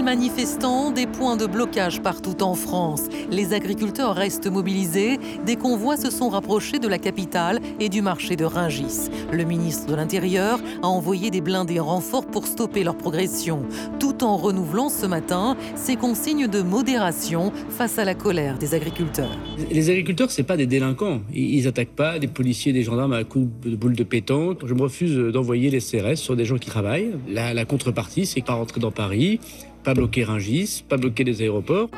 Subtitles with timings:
[0.00, 3.02] 000 manifestants, des points de blocage partout en France.
[3.30, 5.18] Les agriculteurs restent mobilisés.
[5.44, 9.10] Des convois se sont rapprochés de la capitale et du marché de Ringis.
[9.30, 13.66] Le ministre de l'Intérieur a envoyé des blindés renforts pour stopper leur progression,
[13.98, 19.36] tout en renouvelant ce matin ses consignes de modération face à la colère des agriculteurs.
[19.70, 21.20] Les agriculteurs, c'est pas des délinquants.
[21.34, 24.66] Ils attaquent pas des policiers, des gendarmes à coups de boule de pétanque.
[24.66, 27.12] Je me refuse d'envoyer les CRS sur des gens qui travaillent.
[27.28, 29.40] La, contrepartie, c'est pas rentrer dans Paris
[29.82, 31.88] pas bloquer Rungis, pas bloquer les aéroports.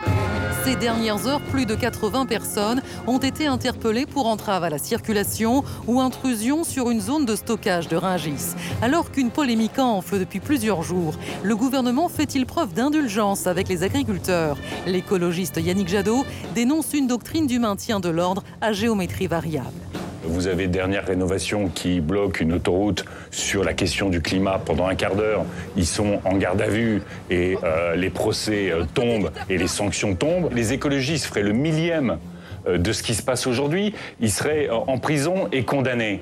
[0.65, 5.65] Ces dernières heures, plus de 80 personnes ont été interpellées pour entrave à la circulation
[5.89, 8.55] ou intrusion sur une zone de stockage de Rungis.
[8.81, 14.57] Alors qu'une polémique enfle depuis plusieurs jours, le gouvernement fait-il preuve d'indulgence avec les agriculteurs?
[14.87, 16.25] L'écologiste Yannick Jadot
[16.55, 19.91] dénonce une doctrine du maintien de l'ordre à géométrie variable.
[20.25, 24.95] Vous avez dernière rénovation qui bloque une autoroute sur la question du climat pendant un
[24.95, 25.45] quart d'heure.
[25.77, 30.15] Ils sont en garde à vue et euh, les procès euh, tombent et les sanctions
[30.15, 30.51] tombent.
[30.55, 32.19] Les écologistes feraient le millième
[32.66, 36.21] euh, de ce qui se passe aujourd'hui, ils seraient en prison et condamnés.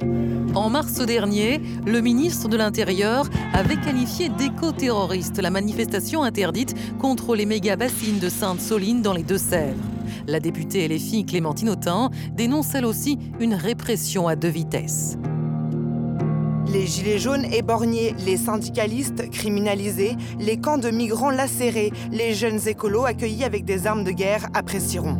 [0.55, 7.47] En mars dernier, le ministre de l'Intérieur avait qualifié d'éco-terroriste la manifestation interdite contre les
[7.47, 9.77] méga-bassines de Sainte-Soline dans les Deux-Sèvres.
[10.27, 15.17] La députée LFI Clémentine Autain dénonce elle aussi une répression à deux vitesses.
[16.73, 23.07] Les gilets jaunes éborgnés, les syndicalistes criminalisés, les camps de migrants lacérés, les jeunes écolos
[23.07, 25.19] accueillis avec des armes de guerre apprécieront.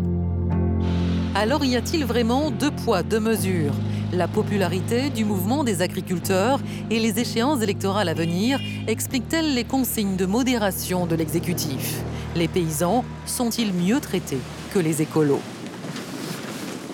[1.35, 3.73] Alors y a-t-il vraiment deux poids, deux mesures?
[4.13, 6.61] La popularité du mouvement des agriculteurs
[6.91, 12.03] et les échéances électorales à venir expliquent-elles les consignes de modération de l'exécutif?
[12.35, 14.41] Les paysans sont-ils mieux traités?
[14.73, 15.41] Que les écolos.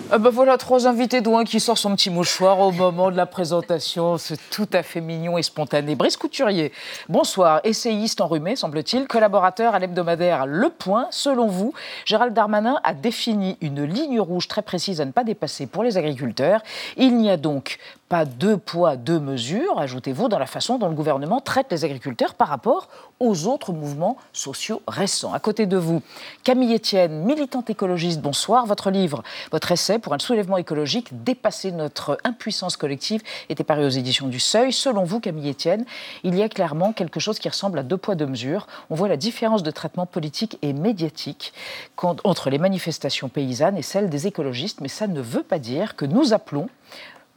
[0.09, 3.25] Ah bah voilà, trois invités dont qui sort son petit mouchoir au moment de la
[3.25, 4.17] présentation.
[4.17, 5.95] C'est tout à fait mignon et spontané.
[5.95, 6.71] Brice Couturier,
[7.09, 7.59] bonsoir.
[7.65, 11.07] Essayiste enrhumé, semble-t-il, collaborateur à l'hebdomadaire Le Point.
[11.11, 11.73] Selon vous,
[12.05, 15.97] Gérald Darmanin a défini une ligne rouge très précise à ne pas dépasser pour les
[15.97, 16.61] agriculteurs.
[16.95, 17.77] Il n'y a donc
[18.09, 22.35] pas deux poids, deux mesures, ajoutez-vous, dans la façon dont le gouvernement traite les agriculteurs
[22.35, 22.87] par rapport
[23.19, 25.33] aux autres mouvements sociaux récents.
[25.33, 26.01] À côté de vous,
[26.43, 28.65] Camille Etienne, militante écologiste, bonsoir.
[28.65, 33.89] Votre livre, votre essai pour un soulèvement écologique, dépasser notre impuissance collective, était paru aux
[33.89, 34.71] éditions du Seuil.
[34.71, 35.85] Selon vous, Camille Etienne,
[36.23, 38.67] il y a clairement quelque chose qui ressemble à deux poids, deux mesures.
[38.89, 41.53] On voit la différence de traitement politique et médiatique
[41.97, 46.05] entre les manifestations paysannes et celles des écologistes, mais ça ne veut pas dire que
[46.05, 46.69] nous appelons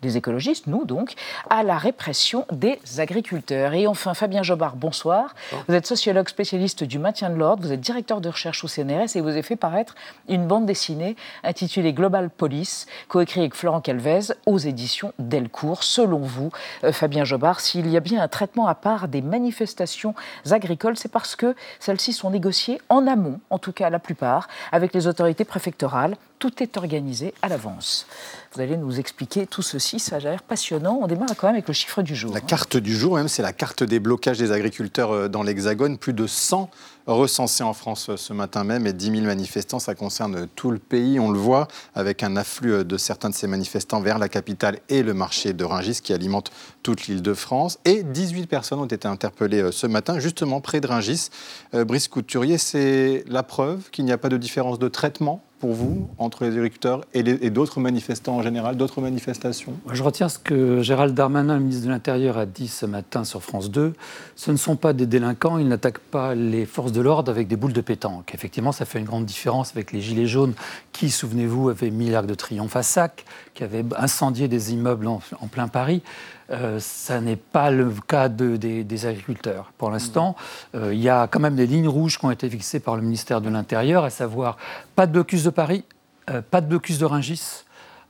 [0.02, 1.14] des écologistes, nous donc,
[1.48, 3.74] à la répression des agriculteurs.
[3.74, 5.34] Et enfin, Fabien Jobard, bonsoir.
[5.68, 9.16] Vous êtes sociologue spécialiste du maintien de l'ordre, vous êtes directeur de recherche au CNRS
[9.16, 9.94] et vous avez fait paraître
[10.28, 15.82] une bande dessinée intitulée Global Police, coécrite avec Florent Calvez aux éditions Delcourt.
[15.82, 16.50] Selon vous,
[16.84, 20.14] euh, Fabien Jobard, s'il y a bien un traitement à part des manifestations
[20.50, 24.94] agricoles, c'est parce que celles-ci sont négociées en amont, en tout cas la plupart, avec
[24.94, 26.16] les autorités préfectorales.
[26.40, 28.06] Tout est organisé à l'avance.
[28.54, 30.98] Vous allez nous expliquer tout ceci, ça a l'air passionnant.
[31.02, 32.32] On démarre quand même avec le chiffre du jour.
[32.32, 35.98] La carte du jour, même, c'est la carte des blocages des agriculteurs euh, dans l'Hexagone.
[35.98, 36.70] Plus de 100
[37.12, 39.78] recensés en France euh, ce matin même et 10 000 manifestants.
[39.78, 43.34] Ça concerne tout le pays, on le voit, avec un afflux euh, de certains de
[43.34, 46.50] ces manifestants vers la capitale et le marché de Ringis qui alimente
[46.82, 47.78] toute l'île de France.
[47.84, 51.30] Et 18 personnes ont été interpellées ce matin, justement près de Ringis.
[51.72, 56.08] Brice Couturier, c'est la preuve qu'il n'y a pas de différence de traitement pour vous
[56.18, 59.74] entre les agriculteurs et, d'autres manifestants en général, d'autres manifestations?
[59.92, 63.42] Je retiens ce que Gérald Darmanin, le ministre de l'Intérieur, a dit ce matin sur
[63.42, 63.92] France 2.
[64.36, 67.56] Ce ne sont pas des délinquants, ils n'attaquent pas les forces de l'ordre avec des
[67.56, 68.32] boules de pétanque.
[68.34, 70.54] Effectivement, ça fait une grande différence avec les Gilets jaunes
[70.92, 73.24] qui, souvenez-vous, avaient mis l'arc de triomphe à sac,
[73.54, 76.02] qui avaient incendié des immeubles en plein Paris.
[76.50, 79.72] Euh, ça n'est pas le cas des, agriculteurs.
[79.78, 80.34] Pour l'instant,
[80.74, 83.02] euh, il y a quand même des lignes rouges qui ont été fixées par le
[83.02, 84.56] ministère de l'Intérieur, à savoir
[84.96, 85.84] pas de blocus de Paris,
[86.28, 87.64] euh, pas de blocus de Rungis,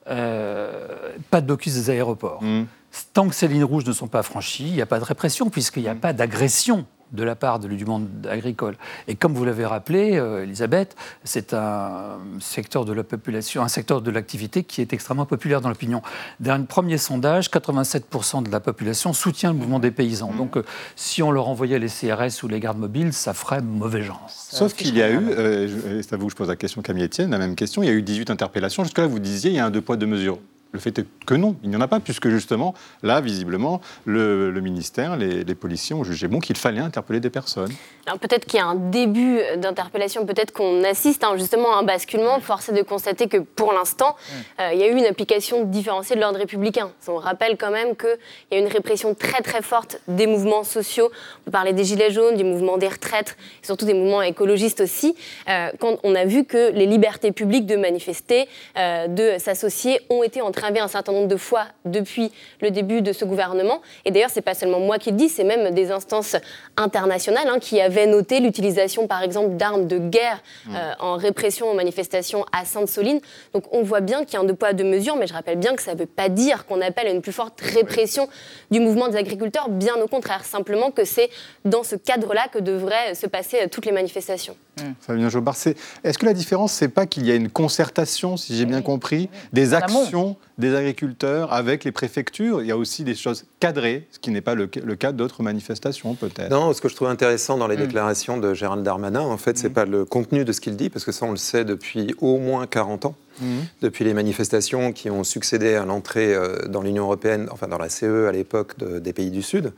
[0.06, 2.42] pas de blocus des aéroports.
[2.42, 2.64] Mmh.
[3.12, 5.50] Tant que ces lignes rouges ne sont pas franchies, il n'y a pas de répression,
[5.50, 6.00] puisqu'il n'y a mmh.
[6.00, 8.76] pas d'agression de la part du monde agricole.
[9.08, 14.00] Et comme vous l'avez rappelé, euh, Elisabeth, c'est un secteur de la population, un secteur
[14.02, 16.02] de l'activité qui est extrêmement populaire dans l'opinion.
[16.38, 20.32] Dans un premier sondage, 87% de la population soutient le mouvement des paysans.
[20.36, 20.64] Donc, euh,
[20.96, 24.26] si on leur envoyait les CRS ou les gardes mobiles, ça ferait mauvais genre.
[24.28, 27.04] Sauf qu'il y a eu, euh, c'est à vous que je pose la question, Camille
[27.04, 28.84] Etienne, la même question, il y a eu 18 interpellations.
[28.84, 30.38] Jusque-là, vous disiez, il y a un deux poids, deux mesures.
[30.72, 34.50] Le fait est que non, il n'y en a pas, puisque justement, là, visiblement, le,
[34.60, 37.72] ministère, les, policiers ont jugé bon qu'il fallait interpeller des personnes.
[38.06, 41.82] Alors peut-être qu'il y a un début d'interpellation, peut-être qu'on assiste hein, justement à un
[41.82, 42.40] basculement.
[42.40, 44.16] Force est de constater que pour l'instant,
[44.58, 46.90] euh, il y a eu une application différenciée de l'ordre républicain.
[47.08, 48.18] On rappelle quand même qu'il
[48.52, 51.10] y a une répression très très forte des mouvements sociaux.
[51.46, 55.14] On parler des Gilets jaunes, du mouvement des retraites, et surtout des mouvements écologistes aussi.
[55.48, 60.22] Euh, quand on a vu que les libertés publiques de manifester, euh, de s'associer, ont
[60.22, 63.80] été un certain nombre de fois depuis le début de ce gouvernement.
[64.04, 66.36] Et d'ailleurs, c'est pas seulement moi qui le dis, c'est même des instances
[66.76, 70.76] internationales hein, qui avaient noté l'utilisation, par exemple, d'armes de guerre mmh.
[70.76, 73.20] euh, en répression aux manifestations à Sainte-Soline.
[73.52, 75.58] Donc on voit bien qu'il y a un deux poids, deux mesures, mais je rappelle
[75.58, 78.28] bien que ça ne veut pas dire qu'on appelle à une plus forte répression
[78.70, 81.30] du mouvement des agriculteurs, bien au contraire, simplement que c'est
[81.64, 84.56] dans ce cadre-là que devraient se passer euh, toutes les manifestations.
[84.82, 84.94] Mmh.
[85.00, 85.56] Fabien Jobard,
[86.04, 89.28] est-ce que la différence, c'est pas qu'il y a une concertation, si j'ai bien compris,
[89.52, 92.62] des actions des agriculteurs avec les préfectures?
[92.62, 96.14] Il y a aussi des choses cadrées, ce qui n'est pas le, cas d'autres manifestations,
[96.14, 96.50] peut-être.
[96.50, 97.80] Non, ce que je trouve intéressant dans les mm.
[97.80, 99.74] déclarations de Gérald Darmanin, en fait, ce n'est mm.
[99.74, 102.38] pas le contenu de ce qu'il dit, parce que ça, on le sait depuis au
[102.38, 103.14] moins 40 ans.
[103.40, 103.66] Mhm.
[103.82, 107.88] depuis les manifestations qui ont succédé à l'entrée euh, dans l'Union européenne, enfin dans la
[107.88, 109.72] CE à l'époque des pays du Sud.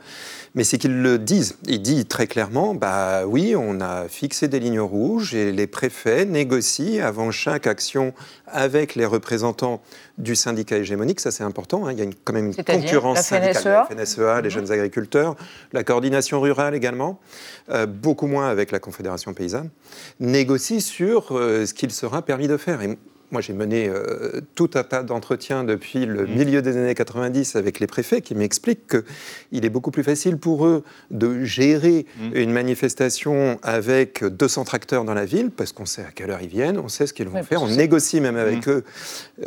[0.55, 1.57] Mais c'est qu'ils le disent.
[1.67, 6.25] Il dit très clairement, bah oui, on a fixé des lignes rouges et les préfets
[6.25, 8.13] négocient avant chaque action
[8.47, 9.81] avec les représentants
[10.17, 11.19] du syndicat hégémonique.
[11.19, 11.87] Ça, c'est important.
[11.87, 11.93] Hein.
[11.93, 13.63] Il y a quand même une concurrence syndicale.
[13.63, 14.49] La FNSEA, les mhm.
[14.49, 15.35] jeunes agriculteurs,
[15.71, 17.19] la coordination rurale également,
[17.69, 19.69] euh, beaucoup moins avec la Confédération paysanne,
[20.19, 22.81] négocient sur euh, ce qu'il sera permis de faire.
[22.81, 22.97] Et
[23.33, 26.35] moi, j'ai mené euh, tout un tas d'entretiens depuis le mmh.
[26.35, 30.67] milieu des années 90 avec les préfets qui m'expliquent qu'il est beaucoup plus facile pour
[30.67, 32.35] eux de gérer mmh.
[32.35, 36.47] une manifestation avec 200 tracteurs dans la ville, parce qu'on sait à quelle heure ils
[36.47, 38.71] viennent, on sait ce qu'ils vont faire, on négocie même avec mmh.
[38.71, 38.83] eux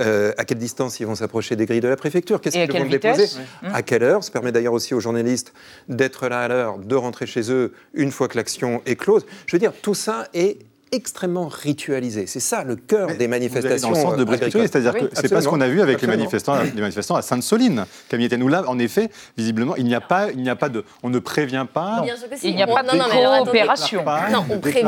[0.01, 2.89] euh, à quelle distance ils vont s'approcher des grilles de la préfecture, qu'est-ce qu'ils vont
[2.89, 3.29] déposer,
[3.63, 4.25] à quelle heure.
[4.25, 5.55] Ça permet d'ailleurs aussi aux journalistes
[5.89, 9.25] d'être là à l'heure, de rentrer chez eux une fois que l'action est close.
[9.47, 10.59] Je veux dire, tout ça est
[10.93, 12.27] extrêmement ritualisé.
[12.27, 13.91] C'est ça le cœur des manifestations.
[13.91, 16.07] Dans le sens de brusquerie, c'est-à-dire que c'est pas ce qu'on a vu avec les
[16.09, 17.87] manifestants, les manifestants à Sainte-Soline.
[18.09, 20.85] Camille nous là, en effet, visiblement, il n'y a pas, il n'y a pas de,
[21.03, 22.05] on ne prévient pas.
[22.43, 24.05] Il n'y a pas de coopération.
[24.31, 24.85] Non, on prévient,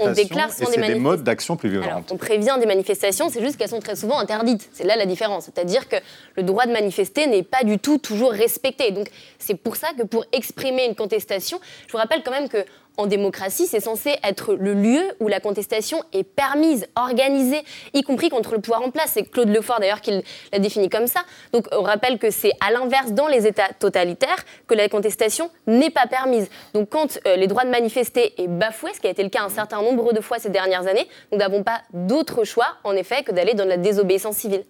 [0.00, 2.04] on, déclare sans des, des modes d'action plus violents.
[2.10, 4.68] On prévient des manifestations, c'est juste qu'elles sont très souvent interdites.
[4.72, 5.44] C'est là la différence.
[5.44, 5.96] C'est-à-dire que
[6.36, 8.90] le droit de manifester n'est pas du tout toujours respecté.
[8.90, 12.64] Donc c'est pour ça que pour exprimer une contestation, je vous rappelle quand même que
[12.96, 17.62] en démocratie, c'est censé être le lieu où la contestation est permise, organisée,
[17.92, 19.12] y compris contre le pouvoir en place.
[19.14, 21.20] C'est Claude Lefort d'ailleurs qui l'a défini comme ça.
[21.52, 25.90] Donc on rappelle que c'est à l'inverse dans les États totalitaires que la contestation n'est
[25.90, 26.48] pas permise.
[26.72, 29.42] Donc quand euh, les droits de manifester est bafoué, ce qui a été le cas
[29.42, 33.22] un certain nombre de fois ces dernières années, nous n'avons pas d'autre choix en effet
[33.22, 34.64] que d'aller dans la désobéissance civile.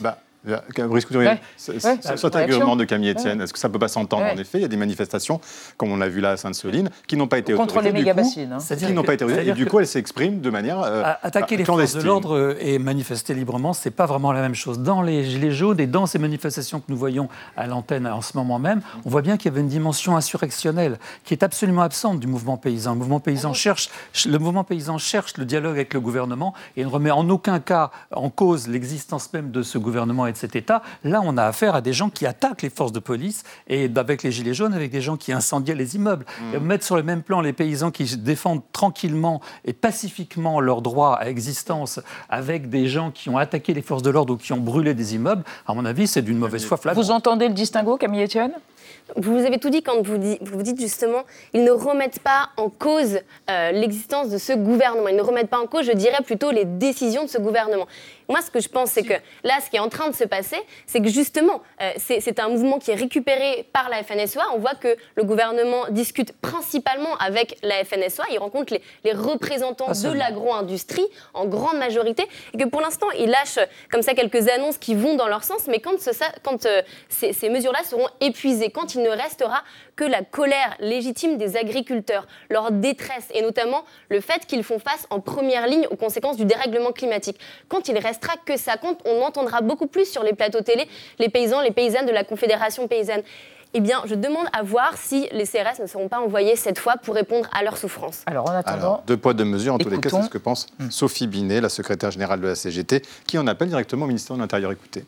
[0.00, 4.24] Bah, Brice Couturier, soit argument de Camille Etienne, est-ce que ça ne peut pas s'entendre
[4.24, 5.40] En effet, il y a des manifestations,
[5.76, 7.74] comme on l'a vu là à Sainte-Soline, qui n'ont pas été autorisées.
[7.74, 8.52] Contre les méga-bassines.
[8.52, 8.76] Hein.
[8.76, 9.50] Qui n'ont pas été autorisées.
[9.50, 10.80] Et du coup, elles s'expriment de manière.
[10.82, 14.54] Euh, attaquer les forces de l'ordre et manifester librement, ce n'est pas vraiment la même
[14.54, 14.78] chose.
[14.78, 18.36] Dans les Gilets jaunes et dans ces manifestations que nous voyons à l'antenne en ce
[18.36, 22.20] moment même, on voit bien qu'il y avait une dimension insurrectionnelle qui est absolument absente
[22.20, 22.92] du mouvement paysan.
[22.92, 23.90] Le mouvement paysan cherche,
[24.26, 27.90] le mouvement paysan cherche le dialogue avec le gouvernement et ne remet en aucun cas
[28.12, 30.82] en cause l'existence même de ce gouvernement de cet État.
[31.04, 34.22] Là, on a affaire à des gens qui attaquent les forces de police et avec
[34.22, 36.24] les gilets jaunes, avec des gens qui incendiaient les immeubles.
[36.40, 36.58] Mmh.
[36.58, 41.28] mettre sur le même plan les paysans qui défendent tranquillement et pacifiquement leur droit à
[41.28, 44.94] existence avec des gens qui ont attaqué les forces de l'ordre ou qui ont brûlé
[44.94, 47.04] des immeubles, à mon avis, c'est d'une mauvaise foi flagrante.
[47.04, 48.52] Vous entendez le distinguo, Camille Etienne?
[49.16, 53.20] Vous avez tout dit quand vous, vous dites justement, ils ne remettent pas en cause
[53.50, 55.08] euh, l'existence de ce gouvernement.
[55.08, 57.86] Ils ne remettent pas en cause, je dirais plutôt, les décisions de ce gouvernement.
[58.28, 60.22] Moi, ce que je pense, c'est que là, ce qui est en train de se
[60.22, 64.42] passer, c'est que justement, euh, c'est un mouvement qui est récupéré par la FNSEA.
[64.54, 68.22] On voit que le gouvernement discute principalement avec la FNSEA.
[68.30, 68.72] Il rencontre
[69.04, 72.24] les, représentants de l'agro-industrie en grande majorité.
[72.54, 73.58] Et que pour l'instant, il lâche
[73.90, 75.66] comme ça quelques annonces qui vont dans leur sens.
[75.66, 75.96] Mais quand,
[76.44, 79.62] quand euh, ces, ces mesures-là seront épuisées, quand il ne restera
[79.96, 85.06] que la colère légitime des agriculteurs, leur détresse et notamment le fait qu'ils font face
[85.10, 87.38] en première ligne aux conséquences du dérèglement climatique.
[87.68, 90.86] Quand il restera que ça compte, on entendra beaucoup plus sur les plateaux télé
[91.18, 93.22] les paysans, les paysannes de la Confédération paysanne.
[93.72, 96.94] Eh bien, je demande à voir si les CRS ne seront pas envoyés cette fois
[96.96, 98.22] pour répondre à leurs souffrances.
[98.26, 99.04] Alors, en attendant.
[99.06, 99.74] deux poids, deux mesures.
[99.74, 100.90] En tous les cas, c'est ce que pense hmm.
[100.90, 104.40] Sophie Binet, la secrétaire générale de la CGT, qui en appelle directement au ministère de
[104.40, 104.72] l'Intérieur.
[104.72, 105.04] Écoutez.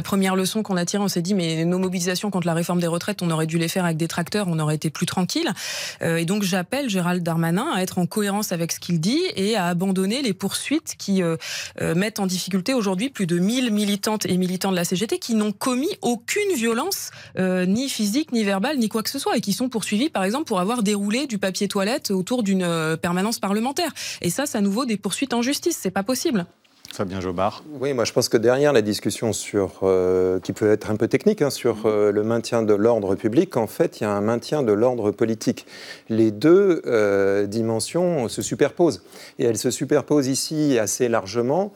[0.00, 2.80] La première leçon qu'on a tirée, on s'est dit, mais nos mobilisations contre la réforme
[2.80, 5.52] des retraites, on aurait dû les faire avec des tracteurs, on aurait été plus tranquille.
[6.00, 9.56] Euh, et donc j'appelle Gérald Darmanin à être en cohérence avec ce qu'il dit et
[9.56, 11.36] à abandonner les poursuites qui euh,
[11.82, 15.34] euh, mettent en difficulté aujourd'hui plus de 1000 militantes et militants de la CGT qui
[15.34, 19.52] n'ont commis aucune violence, ni physique, ni verbale, ni quoi que ce soit, et qui
[19.52, 23.92] sont poursuivis, par exemple, pour avoir déroulé du papier toilette autour d'une permanence parlementaire.
[24.22, 25.78] Et ça, ça nous vaut des poursuites en justice.
[25.78, 26.46] C'est pas possible.
[26.92, 27.62] Fabien Jobard.
[27.80, 31.08] Oui, moi je pense que derrière la discussion sur, euh, qui peut être un peu
[31.08, 34.20] technique, hein, sur euh, le maintien de l'ordre public, en fait, il y a un
[34.20, 35.66] maintien de l'ordre politique.
[36.08, 39.02] Les deux euh, dimensions se superposent.
[39.38, 41.72] Et elles se superposent ici assez largement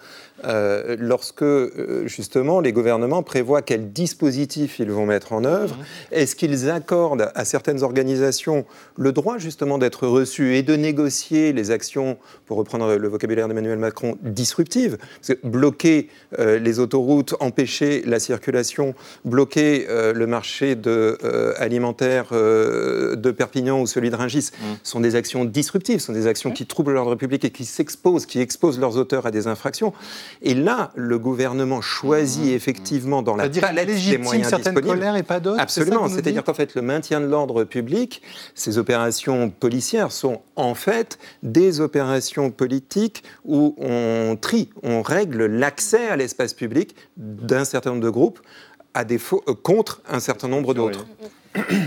[0.98, 1.44] lorsque
[2.06, 5.76] justement les gouvernements prévoient quels dispositifs ils vont mettre en œuvre.
[6.10, 8.66] Est-ce qu'ils accordent à certaines organisations
[8.96, 13.78] le droit justement d'être reçus et de négocier les actions, pour reprendre le vocabulaire d'Emmanuel
[13.78, 16.08] Macron, disruptives Parce que bloquer
[16.38, 18.94] euh, les autoroutes, empêcher la circulation,
[19.24, 21.18] bloquer le marché de,
[21.58, 24.76] alimentaire de Perpignan ou celui de Rungis mhm.
[24.82, 28.40] sont des actions disruptives, sont des actions qui troublent l'ordre public et qui s'exposent, qui
[28.40, 29.92] exposent leurs auteurs à des infractions.
[30.42, 32.56] Et là, le gouvernement choisit mmh.
[32.56, 35.16] effectivement dans la palette des moyens certaines disponibles.
[35.16, 35.60] et pas d'autres.
[35.60, 36.08] Absolument.
[36.08, 38.22] C'est-à-dire qu'en fait, le maintien de l'ordre public,
[38.54, 46.08] ces opérations policières sont en fait des opérations politiques où on trie, on règle l'accès
[46.08, 48.40] à l'espace public d'un certain nombre de groupes
[48.94, 51.06] à défaut, euh, contre un certain nombre d'autres.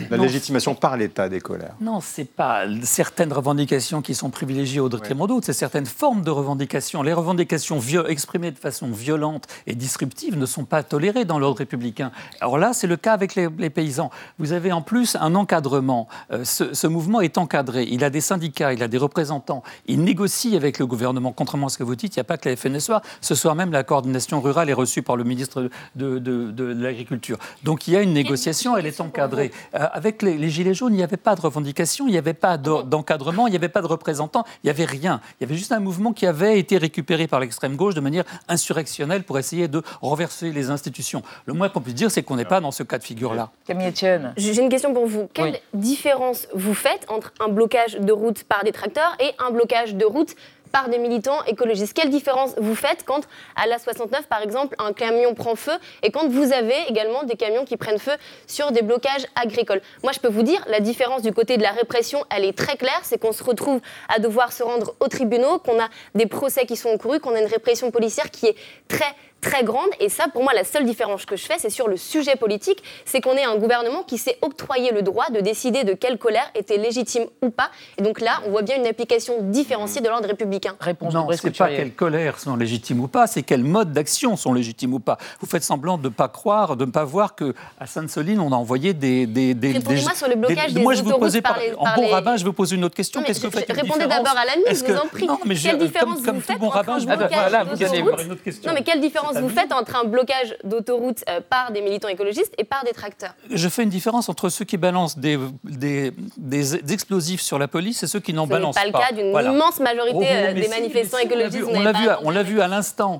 [0.09, 1.75] La légitimation par l'État des colères.
[1.81, 6.31] Non, c'est pas certaines revendications qui sont privilégiées au détriment d'autres, c'est certaines formes de
[6.31, 7.01] revendications.
[7.03, 12.11] Les revendications exprimées de façon violente et disruptive ne sont pas tolérées dans l'ordre républicain.
[12.39, 14.09] Alors là, c'est le cas avec les, paysans.
[14.39, 16.07] Vous avez en plus un encadrement.
[16.31, 17.85] Euh, ce, mouvement est encadré.
[17.89, 19.63] Il a des syndicats, il a des représentants.
[19.87, 21.33] Il négocie avec le gouvernement.
[21.33, 23.01] Contrairement à ce que vous dites, il n'y a pas que la FNSOA.
[23.21, 27.37] Ce soir même, la coordination rurale est reçue par le ministre de, de l'Agriculture.
[27.63, 29.51] Donc il y a une négociation, elle est encadrée.
[29.75, 32.57] Euh, avec les, Gilets jaunes, il n'y avait pas de revendication, il n'y avait pas
[32.57, 35.21] d'encadrement, il n'y avait pas de représentants, il n'y avait rien.
[35.39, 38.23] Il y avait juste un mouvement qui avait été récupéré par l'extrême gauche de manière
[38.47, 41.21] insurrectionnelle pour essayer de renverser les institutions.
[41.45, 43.51] Le moins qu'on puisse dire, c'est qu'on n'est pas dans ce cas de figure-là.
[43.65, 44.33] Camille Etienne.
[44.37, 45.29] J'ai une question pour vous.
[45.33, 49.95] Quelle différence vous faites entre un blocage de route par des tracteurs et un blocage
[49.95, 50.35] de route
[50.71, 51.93] par des militants écologistes.
[51.93, 53.21] Quelle différence vous faites quand,
[53.55, 57.35] à la 69, par exemple, un camion prend feu et quand vous avez également des
[57.35, 58.13] camions qui prennent feu
[58.47, 59.81] sur des blocages agricoles?
[60.03, 62.77] Moi, je peux vous dire, la différence du côté de la répression, elle est très
[62.77, 66.65] claire, c'est qu'on se retrouve à devoir se rendre aux tribunaux, qu'on a des procès
[66.65, 68.55] qui sont encourus, qu'on a une répression policière qui est
[68.87, 69.89] très très grande.
[69.99, 72.83] Et ça, pour moi, la seule différence que je fais, c'est sur le sujet politique,
[73.05, 76.49] c'est qu'on est un gouvernement qui s'est octroyé le droit de décider de quelle colère
[76.55, 77.69] était légitime ou pas.
[77.97, 80.75] Et donc là, on voit bien une application différenciée de l'ordre républicain.
[80.79, 84.53] Réponse non, c'est pas quelle colère sont légitimes ou pas, c'est quels modes d'action sont
[84.53, 85.17] légitimes ou pas.
[85.39, 88.51] Vous faites semblant de ne pas croire, de ne pas voir que à Sainte-Soline, on
[88.51, 89.25] a envoyé des...
[89.25, 92.37] des, des Répondez-moi sur le blocage des, moi, je vous posais par, En bon rabbin,
[92.37, 93.21] je vous poser une autre question.
[93.23, 95.27] Qu'est-ce que vous faites Répondez d'abord à la mise, je vous en prie.
[95.27, 99.71] Non, mais quelle différence vous faites bon rabbin, je Non, mais quelle différence vous faites
[99.71, 103.33] entre un blocage d'autoroutes euh, par des militants écologistes et par des tracteurs.
[103.51, 108.03] Je fais une différence entre ceux qui balancent des, des, des explosifs sur la police
[108.03, 108.81] et ceux qui n'en balancent pas.
[108.81, 111.65] Ce n'est pas le cas d'une immense majorité oh, euh, des manifestants écologistes.
[111.73, 113.17] On l'a vu, on l'a vu à l'instant.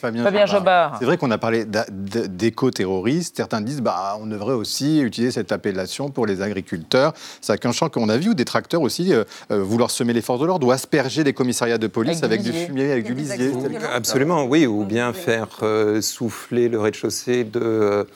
[0.00, 0.96] Fabien, Jobard.
[0.98, 3.36] C'est vrai qu'on a parlé d'éco-terroristes.
[3.36, 7.12] Certains disent bah, on devrait aussi utiliser cette appellation pour les agriculteurs.
[7.40, 10.40] C'est un champ qu'on a vu, ou des tracteurs aussi euh, vouloir semer les forces
[10.40, 13.52] de l'ordre ou asperger des commissariats de police avec, du fumier, avec du lisier.
[13.92, 15.48] Absolument, oui, ou bien faire
[16.00, 18.06] souffler le rez-de-chaussée de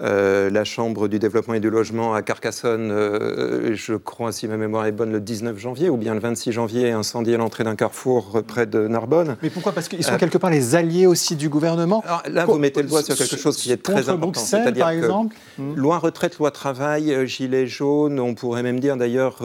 [0.00, 4.56] euh, la Chambre du développement et du logement à Carcassonne, euh, je crois, si ma
[4.56, 8.42] mémoire est bonne, le 19 janvier, ou bien le 26 janvier, incendié l'entrée d'un carrefour
[8.46, 9.36] près de Narbonne.
[9.42, 9.72] Mais pourquoi?
[9.72, 12.02] Parce qu'ils sont euh, quelque part les alliés aussi du gouvernement.
[12.28, 14.40] là, vous mettez le doigt sur quelque chose qui est très important.
[14.40, 15.74] C'est-à-dire que exemple hmm.
[15.74, 19.40] loi retraite, loi travail, gilet jaune, on pourrait même dire d'ailleurs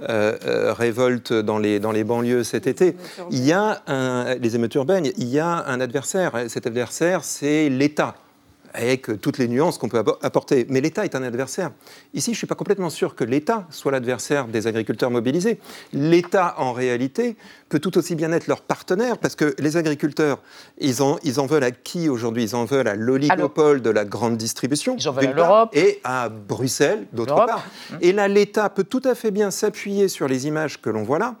[0.00, 2.96] révolte dans les, dans les banlieues cet été.
[3.30, 6.32] Il y a un, les émeutes urbaines, il y a un adversaire.
[6.48, 8.14] Cet adversaire, c'est l'État
[8.74, 10.66] avec toutes les nuances qu'on peut apporter.
[10.68, 11.70] Mais l'État est un adversaire.
[12.12, 15.58] Ici, je ne suis pas complètement sûr que l'État soit l'adversaire des agriculteurs mobilisés.
[15.92, 17.36] L'État, en réalité,
[17.68, 20.40] peut tout aussi bien être leur partenaire, parce que les agriculteurs,
[20.78, 22.44] ils en, ils en veulent à qui aujourd'hui?
[22.44, 25.70] Ils en veulent à l'oligopole de la grande distribution, ils en veulent à l'Europe.
[25.72, 27.64] Et à Bruxelles, d'autre part.
[28.00, 31.18] Et là, l'État peut tout à fait bien s'appuyer sur les images que l'on voit
[31.18, 31.36] là,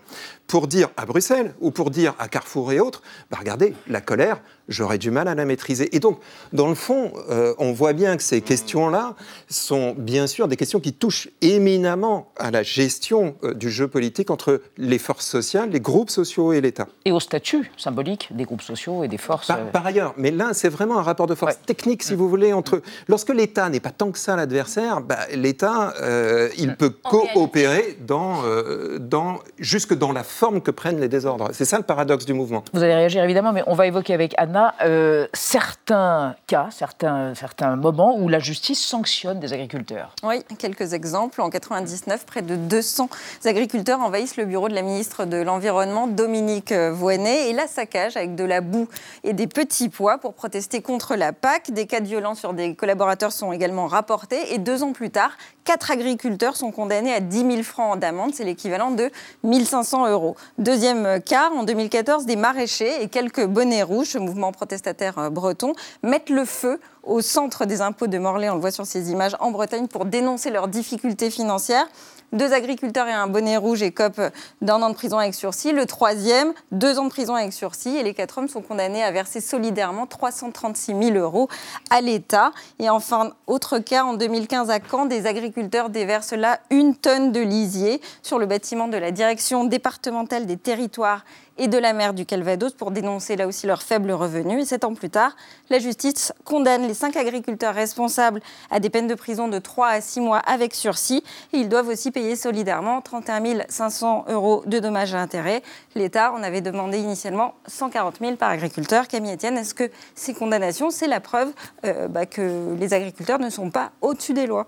[0.46, 4.40] pour dire à Bruxelles ou pour dire à Carrefour et autres, bah regardez, la colère,
[4.68, 5.94] j'aurais du mal à la maîtriser.
[5.96, 6.18] Et donc,
[6.52, 9.14] dans le fond, euh, on voit bien que ces questions-là
[9.48, 14.30] sont bien sûr des questions qui touchent éminemment à la gestion euh, du jeu politique
[14.30, 16.88] entre les forces sociales, les groupes sociaux et l'État.
[17.04, 19.46] Et au statut symbolique des groupes sociaux et des forces.
[19.48, 21.60] Par, euh, par ailleurs, mais là, c'est vraiment un rapport de force Ouais.
[21.66, 22.80] technique, si vous voulez, entre.
[23.08, 27.98] Lorsque l'État n'est pas tant que ça l'adversaire, bah, l'État, euh, il peut En coopérer
[28.06, 31.50] dans, euh, dans, jusque dans la forme que prennent les désordres.
[31.52, 32.64] C'est ça le paradoxe du mouvement.
[32.72, 37.76] Vous allez réagir évidemment, mais on va évoquer avec Anna euh, certains cas, certains, certains
[37.76, 40.14] moments où la justice sanctionne des agriculteurs.
[40.22, 41.40] Oui, quelques exemples.
[41.40, 43.08] En 99, près de 200
[43.44, 48.16] agriculteurs envahissent le bureau de la ministre de l'Environnement, Dominique euh, Voynet, et la saccagent
[48.16, 48.88] avec de la boue
[49.22, 51.70] et des petits pois pour protester contre la PAC.
[51.70, 54.52] Des cas de violence sur des collaborateurs sont également rapportés.
[54.52, 55.30] Et deux ans plus tard,
[55.64, 58.34] quatre agriculteurs sont condamnés à 10 000 francs d'amende.
[58.34, 59.10] C'est l'équivalent de
[59.44, 60.23] 1500 euros.
[60.58, 66.30] Deuxième cas, en 2014, des maraîchers et quelques bonnets rouges, mouvement protestataire euh, breton, mettent
[66.30, 69.50] le feu au centre des impôts de Morlaix, on le voit sur ces images, en
[69.50, 71.86] Bretagne, pour dénoncer leurs difficultés financières.
[72.34, 75.70] Deux agriculteurs et un bonnet rouge écopent d'un an de prison avec sursis.
[75.70, 77.96] Le troisième, deux ans de prison avec sursis.
[77.96, 81.48] Et les quatre hommes sont condamnés à verser solidairement 336 000 euros
[81.90, 82.50] à l'État.
[82.80, 87.38] Et enfin, autre cas, en 2015 à Caen, des agriculteurs déversent là une tonne de
[87.38, 91.24] lisier sur le bâtiment de la direction départementale des territoires
[91.58, 94.62] et de la mer du Calvados pour dénoncer là aussi leurs faibles revenus.
[94.62, 95.36] Et sept ans plus tard,
[95.70, 100.00] la justice condamne les cinq agriculteurs responsables à des peines de prison de 3 à
[100.00, 101.22] 6 mois avec sursis.
[101.52, 105.62] Et ils doivent aussi payer solidairement 31 500 euros de dommages à intérêts.
[105.94, 109.08] L'État en avait demandé initialement 140 000 par agriculteur.
[109.08, 111.52] Camille Etienne, est-ce que ces condamnations, c'est la preuve
[111.84, 114.66] euh, bah, que les agriculteurs ne sont pas au-dessus des lois?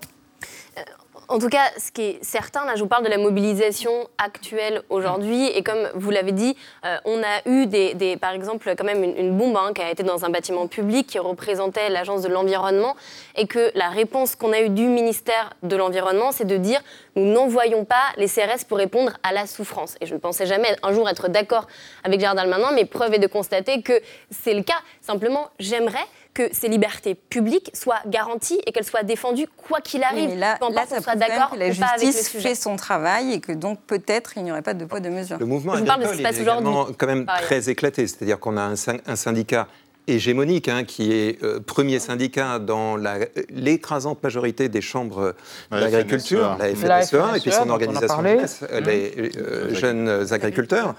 [1.29, 4.83] En tout cas, ce qui est certain, là, je vous parle de la mobilisation actuelle
[4.91, 5.49] aujourd'hui.
[5.49, 9.17] Et comme vous l'avez dit, euh, on a eu, des, par exemple, quand même une,
[9.17, 12.95] une bombe hein, qui a été dans un bâtiment public qui représentait l'agence de l'environnement.
[13.35, 16.81] Et que la réponse qu'on a eue du ministère de l'Environnement, c'est de dire
[17.17, 19.97] nous n'envoyons pas les CRS pour répondre à la souffrance.
[20.01, 21.67] Et je ne pensais jamais un jour être d'accord
[22.05, 24.79] avec Gérard Darmanin, mais preuve est de constater que c'est le cas.
[25.01, 26.05] Simplement, j'aimerais
[26.37, 30.29] que ces libertés publiques soient garanties et qu'elles soient défendues quoi qu'il Oui, arrive.
[30.29, 32.07] mais là, Peu importe là, qu'on ça soit d'accord que la ou pas avec le
[32.13, 32.49] justice sujet.
[32.51, 35.39] fait son travail et que donc peut-être il n'y aurait pas de poids de mesure.
[35.39, 37.07] Le mouvement Je vous parle de ce agricole qui se est passe également aujourd'hui, quand
[37.07, 38.07] même très éclaté.
[38.07, 38.63] C'est-à-dire qu'on a
[39.07, 39.67] un syndicat
[40.09, 43.19] hégémonique, hein, qui est euh, premier syndicat dans la-
[43.51, 45.35] l'écrasante majorité des chambres
[45.71, 46.59] La d'agriculture, FNSEA.
[46.59, 50.95] la La FNSEA, et puis FNSEA, son organisation jeunesse, les euh, jeunes agriculteurs.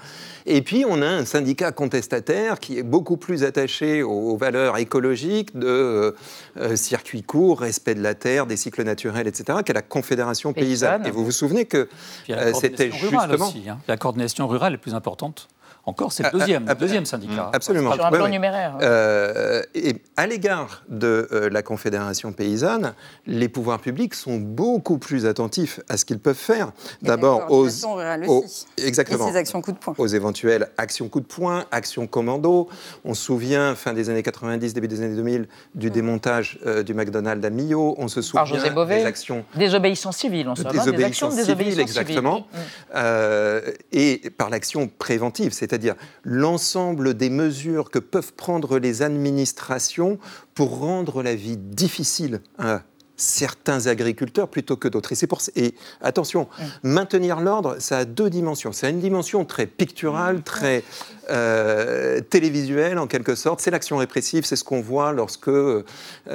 [0.50, 4.78] Et puis on a un syndicat contestataire qui est beaucoup plus attaché aux, aux valeurs
[4.78, 6.12] écologiques de euh,
[6.58, 10.68] euh, circuits courts, respect de la terre, des cycles naturels, etc., qu'est la Confédération paysanne.
[11.02, 11.06] Paysanne.
[11.06, 11.92] Et vous vous souvenez que Puis
[12.28, 13.68] il y a Euh, la c'était coordination rurale justement- aussi.
[13.68, 13.78] hein.
[13.88, 15.48] La coordination rurale est plus importante.
[15.88, 17.50] Encore, c'est Ah, le deuxième, ah, le deuxième syndicat.
[17.54, 17.92] Absolument.
[17.94, 18.74] Sur un plan numéraire.
[18.74, 18.78] hein.
[18.82, 22.92] Euh, et à l'égard de euh, la Confédération paysanne,
[23.26, 26.72] les pouvoirs publics sont beaucoup plus attentifs à ce qu'ils peuvent faire.
[27.00, 28.66] D'abord aux, aux- aussi.
[28.76, 29.94] exactement Et ses actions coup de poing.
[29.96, 32.68] aux éventuelles actions coup de poing, actions commando.
[33.06, 36.92] On se souvient, fin des années 90, début des années 2000, du démontage euh, du
[36.92, 37.94] McDonald's à Millau.
[37.98, 38.96] On se souvient Par José Bové.
[38.96, 40.66] des actions Désobéissance civile, en somme.
[40.66, 41.80] hein, des actions de désobéissance civile.
[41.80, 42.56] exactement, Mm.
[42.96, 43.60] Euh,
[43.92, 45.77] et par l'action préventive, c'est-à-dire
[46.22, 50.18] l'ensemble des mesures que peuvent prendre les administrations
[50.54, 52.82] pour rendre la vie difficile à
[53.18, 55.12] certains agriculteurs plutôt que d'autres.
[55.12, 56.48] Et c'est pour et attention,
[56.82, 58.72] maintenir l'ordre, ça a deux dimensions.
[58.72, 60.84] Ça a une dimension très picturale, très
[61.30, 63.60] euh, télévisuelle en quelque sorte.
[63.60, 65.84] C'est l'action répressive, c'est ce qu'on voit lorsque euh,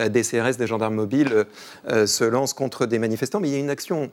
[0.10, 1.46] des CRS, des gendarmes mobiles
[1.90, 3.40] euh, se lancent contre des manifestants.
[3.40, 4.12] Mais il y a une action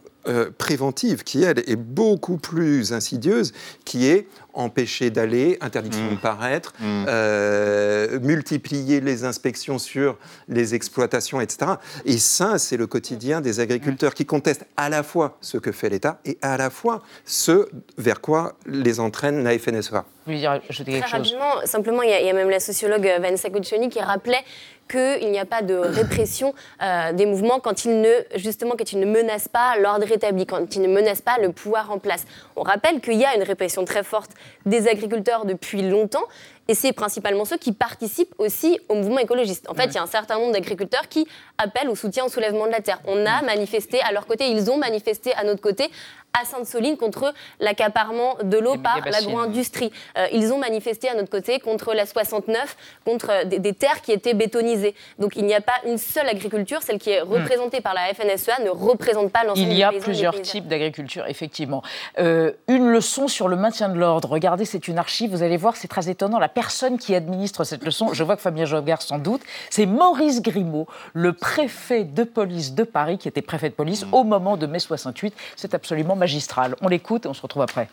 [0.58, 3.54] préventive qui, elle, est beaucoup plus insidieuse,
[3.86, 11.72] qui est empêcher d'aller, interdiction de paraître, euh, multiplier les inspections sur les exploitations, etc.
[12.04, 15.88] Et ça, c'est le quotidien des agriculteurs qui contestent à la fois ce que fait
[15.88, 20.04] l'État et à la fois ce vers quoi les entraîne la FNSEA.
[20.30, 22.32] Vous voulez dire ajouter quelque Très chose rapidement, simplement, il y, a, il y a
[22.32, 24.44] même la sociologue Vanessa Cuccioni qui rappelait
[24.88, 28.98] qu'il n'y a pas de répression euh, des mouvements quand ils ne, justement, quand ils
[28.98, 32.26] ne menacent pas l'ordre établi, quand ils ne menacent pas le pouvoir en place.
[32.56, 34.32] On rappelle qu'il y a une répression très forte
[34.66, 36.24] des agriculteurs depuis longtemps.
[36.70, 39.68] Et c'est principalement ceux qui participent aussi au mouvement écologiste.
[39.68, 41.26] En fait, il y a un certain nombre d'agriculteurs qui
[41.58, 43.00] appellent au soutien au soulèvement de la terre.
[43.08, 45.90] On a manifesté à leur côté, ils ont manifesté à notre côté
[46.32, 49.90] à Sainte-Soline contre l'accaparement de l'eau Des par l'agro-industrie.
[50.16, 54.00] Euh, ils ont manifesté à notre côté contre la 69, contre euh, des, des terres
[54.00, 54.94] qui étaient bétonisées.
[55.18, 58.62] Donc il n'y a pas une seule agriculture, celle qui est représentée par la FNSEA
[58.64, 59.72] ne représente pas l'ensemble Hmm.
[59.72, 61.82] Il y des a des plusieurs types d'agriculture, effectivement.
[62.18, 64.28] Euh, une leçon sur le maintien de l'ordre.
[64.28, 66.38] Regardez, c'est une archive, vous allez voir, c'est très étonnant.
[66.38, 70.42] La personne qui administre cette leçon, je vois que Fabien Jobert sans doute, c'est Maurice
[70.42, 74.66] Grimaud, le préfet de police de Paris, qui était préfet de police au moment de
[74.66, 75.32] mai 68.
[75.56, 76.76] C'est absolument magistral.
[76.82, 77.88] On l'écoute et on se retrouve après.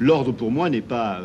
[0.00, 1.20] L'ordre pour moi n'est pas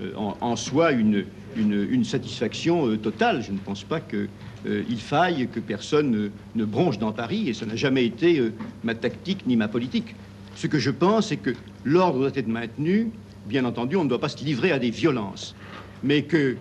[0.00, 1.24] euh, en, soi une,
[1.56, 3.42] une, satisfaction euh, totale.
[3.42, 4.28] Je ne pense pas qu'il
[4.68, 8.52] euh, faille que personne ne bronche dans Paris, et ça n'a jamais été
[8.84, 10.14] ma tactique ni ma politique.
[10.54, 11.50] Ce que je pense, c'est que
[11.82, 13.10] l'ordre doit être maintenu.
[13.46, 15.56] Bien entendu, on ne doit pas se livrer à des violences,
[16.04, 16.58] mais qu'il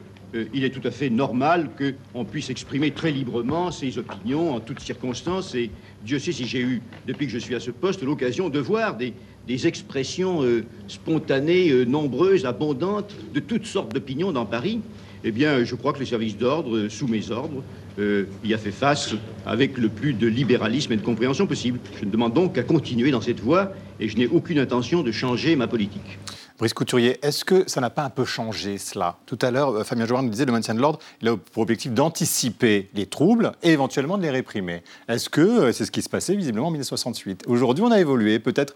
[0.54, 4.80] il est tout à fait normal qu'on puisse exprimer très librement ses opinions en toutes
[4.80, 5.54] circonstances.
[5.54, 5.70] Et
[6.04, 8.98] Dieu sait si j'ai eu, depuis que je suis à ce poste, l'occasion de voir
[8.98, 9.14] des,
[9.68, 14.80] expressions euh, spontanées, euh, nombreuses, abondantes, de toutes sortes d'opinions dans Paris,
[15.26, 17.62] eh bien, je crois que les services d'ordre, euh, sous mes ordres,
[18.44, 19.14] y a fait face
[19.46, 21.80] avec le plus de libéralisme et de compréhension possible.
[22.00, 25.12] Je ne demande donc qu'à continuer dans cette voie et je n'ai aucune intention de
[25.12, 26.18] changer ma politique.
[26.60, 29.18] Brice Couturier, est-ce que ça n'a pas un peu changé cela?
[29.26, 31.64] Tout à l'heure, euh, Fabien Jouard nous disait le maintien de l'ordre, il a pour
[31.64, 34.84] objectif d'anticiper les troubles et éventuellement de les réprimer.
[35.08, 38.38] Est-ce que euh, c'est ce qui se passait visiblement en 1968 Aujourd'hui, on a évolué,
[38.38, 38.76] peut-être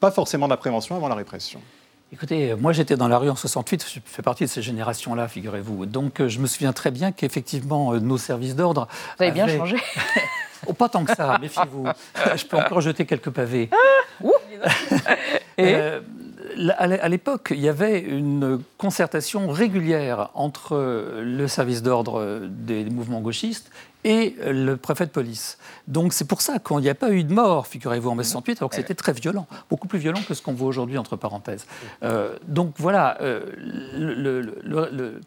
[0.00, 1.60] pas forcément de la prévention avant la répression.
[2.12, 5.86] Écoutez, moi j'étais dans la rue en 68, je fais partie de ces générations-là, figurez-vous.
[5.86, 8.88] Donc euh, je me souviens très bien qu'effectivement nos services d'ordre.
[9.18, 9.76] Vous avez bien changé
[10.66, 11.86] Oh, pas tant que ça, méfiez-vous.
[12.36, 13.68] Je peux encore jeter quelques pavés.
[13.70, 14.26] Ah,
[15.58, 15.76] et
[16.76, 20.76] à l'époque, il y avait une concertation régulière entre
[21.22, 23.70] le service d'ordre des mouvements gauchistes
[24.04, 25.58] et le préfet de police.
[25.88, 28.58] Donc c'est pour ça qu'il n'y a pas eu de mort, figurez-vous, en mai 68,
[28.58, 31.66] alors que c'était très violent, beaucoup plus violent que ce qu'on voit aujourd'hui, entre parenthèses.
[32.02, 33.40] Euh, donc voilà, euh,
[33.96, 35.20] le,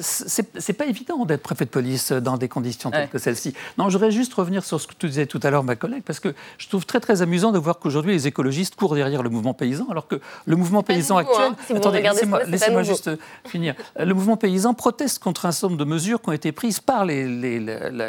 [0.00, 3.54] c'est pas évident d'être préfet de police dans des conditions telles que celles-ci.
[3.78, 6.02] Non, je voudrais juste revenir sur ce que tu disais tout à l'heure, ma collègue,
[6.04, 9.30] parce que je trouve très très amusant de voir qu'aujourd'hui les écologistes courent derrière le
[9.30, 11.52] mouvement paysan, alors que le mouvement paysan actuel.
[11.52, 11.76] Hein.
[11.76, 12.02] attendez,
[12.46, 13.10] laissez-moi juste
[13.46, 13.74] finir.
[13.98, 17.04] Le mouvement paysan proteste contre un certain nombre de mesures qui ont été prises par
[17.04, 17.60] les, les,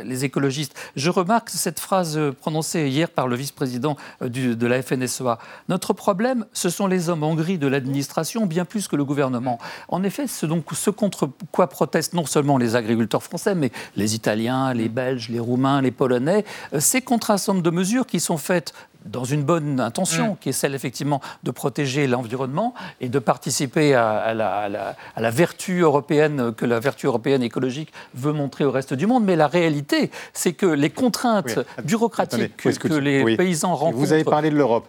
[0.04, 0.76] les, écologistes.
[0.95, 5.38] Je remarque cette phrase prononcée hier par le vice-président euh, de la FNSEA.
[5.69, 9.60] Notre problème, ce sont les hommes en gris de l'administration, bien plus que le gouvernement.
[9.88, 14.15] En effet, ce, donc, ce contre quoi protestent non seulement les agriculteurs français, mais les
[14.15, 16.45] Italiens, les Belges, les Roumains, les Polonais.
[16.73, 18.73] Euh, c'est contre un de mesures qui sont faites
[19.05, 20.37] dans une bonne intention, mm.
[20.39, 26.65] qui est celle effectivement de protéger l'environnement et de participer à, la, vertu européenne que
[26.65, 29.23] la vertu européenne écologique veut montrer au reste du monde.
[29.23, 33.97] Mais la réalité, c'est que les contraintes bureaucratiques que, les paysans rencontrent.
[33.97, 34.87] Vous avez parlé de l'Europe.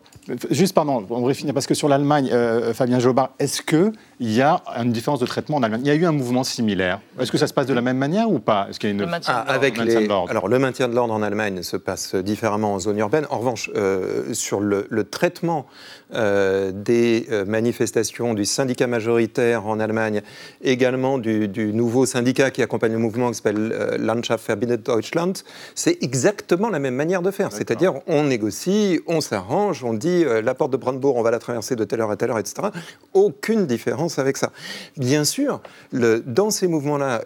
[0.51, 4.41] Juste, pardon, on va finir parce que sur l'Allemagne, euh, Fabien Jobard, est-ce qu'il y
[4.41, 5.81] a une différence de traitement en Allemagne?
[5.85, 7.01] Il y a eu un mouvement similaire.
[7.19, 8.69] Est-ce que ça se passe de la même manière ou pas?
[8.71, 9.01] Est-ce qu'il y a une...
[9.01, 9.97] Le maintien ah, avec les...
[10.29, 13.27] Alors, le maintien de l'ordre en Allemagne se passe différemment en zone urbaine.
[13.31, 14.02] En revanche, euh,
[14.33, 15.67] sur le, traitement
[16.15, 20.23] euh, des manifestations du syndicat majoritaire en Allemagne,
[20.63, 25.33] également du, nouveau syndicat qui accompagne le mouvement qui s'appelle Landschaft Verbindet Deutschland,
[25.75, 27.53] c'est exactement la même manière de faire.
[27.53, 31.39] C'est-à-dire, on négocie, on s'arrange, on dit euh, la porte de Brandebourg, on va la
[31.39, 32.69] traverser de telle heure à telle heure, etc.
[33.13, 34.53] Aucune différence avec ça.
[34.97, 35.61] Bien sûr,
[35.93, 37.23] dans ces mouvements-là,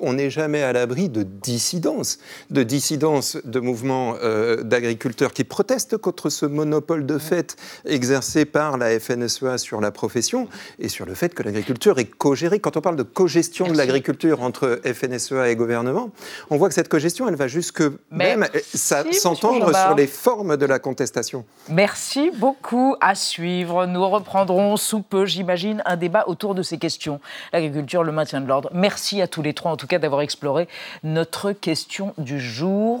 [0.00, 2.18] on n'est jamais à l'abri de dissidence,
[2.50, 8.76] de dissidence de mouvements euh, d'agriculteurs qui protestent contre ce monopole de fait exercé par
[8.78, 12.60] la FNSEA sur la profession et sur le fait que l'agriculture est co-gérée.
[12.60, 16.10] Quand on parle de co-gestion de l'agriculture entre FNSEA et gouvernement,
[16.50, 20.78] on voit que cette co-gestion, elle va jusque même s'entendre sur les formes de la
[20.78, 21.44] contestation.
[21.68, 22.96] Merci beaucoup.
[23.00, 23.86] À suivre.
[23.86, 27.20] Nous reprendrons sous peu, j'imagine, un débat autour de ces questions.
[27.52, 28.70] L'agriculture, le maintien de l'ordre.
[28.72, 30.68] Merci à tous les trois, en tout cas, d'avoir exploré
[31.02, 33.00] notre question du jour.